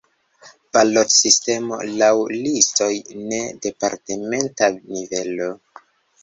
[0.75, 2.89] Balotsistemo laŭ listoj
[3.35, 5.53] je departementa nivelo.